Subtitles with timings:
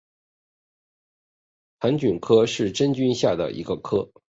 [1.77, 4.09] 盘菌科是真菌下的一个科。